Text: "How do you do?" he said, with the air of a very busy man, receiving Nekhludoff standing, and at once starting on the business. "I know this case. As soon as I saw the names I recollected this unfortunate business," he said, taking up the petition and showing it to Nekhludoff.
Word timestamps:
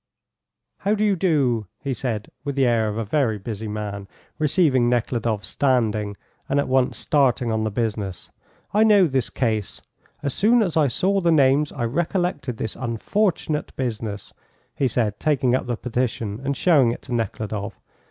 "How 0.79 0.95
do 0.95 1.05
you 1.05 1.15
do?" 1.15 1.67
he 1.83 1.93
said, 1.93 2.31
with 2.43 2.55
the 2.55 2.65
air 2.65 2.87
of 2.89 2.97
a 2.97 3.05
very 3.05 3.37
busy 3.37 3.67
man, 3.67 4.07
receiving 4.39 4.89
Nekhludoff 4.89 5.45
standing, 5.45 6.17
and 6.49 6.59
at 6.59 6.67
once 6.67 6.97
starting 6.97 7.51
on 7.51 7.63
the 7.65 7.69
business. 7.69 8.31
"I 8.73 8.83
know 8.83 9.05
this 9.05 9.29
case. 9.29 9.79
As 10.23 10.33
soon 10.33 10.63
as 10.63 10.75
I 10.75 10.87
saw 10.87 11.21
the 11.21 11.31
names 11.31 11.71
I 11.71 11.83
recollected 11.83 12.57
this 12.57 12.75
unfortunate 12.75 13.75
business," 13.75 14.33
he 14.73 14.87
said, 14.87 15.19
taking 15.19 15.53
up 15.53 15.67
the 15.67 15.77
petition 15.77 16.41
and 16.43 16.57
showing 16.57 16.91
it 16.91 17.03
to 17.03 17.13
Nekhludoff. 17.13 17.79